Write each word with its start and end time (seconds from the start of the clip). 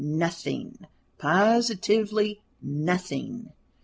Nothing 0.03 0.79
positively 1.19 2.41
nothing." 2.59 3.51